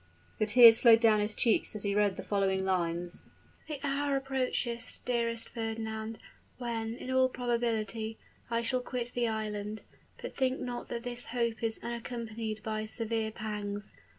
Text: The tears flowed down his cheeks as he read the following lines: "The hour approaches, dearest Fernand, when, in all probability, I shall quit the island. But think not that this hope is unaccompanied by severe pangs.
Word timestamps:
The 0.39 0.47
tears 0.47 0.79
flowed 0.79 0.99
down 0.99 1.19
his 1.19 1.35
cheeks 1.35 1.75
as 1.75 1.83
he 1.83 1.93
read 1.93 2.15
the 2.15 2.23
following 2.23 2.65
lines: 2.65 3.23
"The 3.67 3.79
hour 3.85 4.15
approaches, 4.15 4.99
dearest 5.05 5.49
Fernand, 5.49 6.17
when, 6.57 6.95
in 6.95 7.11
all 7.11 7.29
probability, 7.29 8.17
I 8.49 8.63
shall 8.63 8.81
quit 8.81 9.11
the 9.13 9.27
island. 9.27 9.81
But 10.19 10.35
think 10.35 10.59
not 10.59 10.87
that 10.87 11.03
this 11.03 11.25
hope 11.25 11.61
is 11.61 11.79
unaccompanied 11.83 12.63
by 12.63 12.87
severe 12.87 13.29
pangs. 13.29 13.93